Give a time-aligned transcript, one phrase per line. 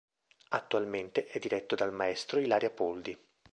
[0.49, 3.15] Attualmente è diretto dal M° Ilaria Poldi.